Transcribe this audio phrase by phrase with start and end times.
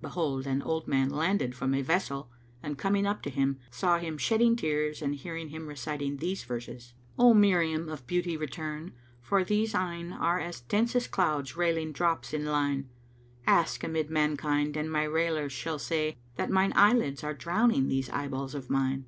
[0.00, 2.30] behold, an old man landed from a vessel
[2.62, 6.94] and coming up to him, saw him shedding tears and heard him reciting these verses,
[7.18, 12.32] "O Maryam of beauty[FN#507] return, for these eyne * Are as densest clouds railing drops
[12.32, 12.88] in line:
[13.44, 18.08] Ask amid mankind and my railers shall say * That mine eyelids are drowning these
[18.10, 19.06] eyeballs of mine."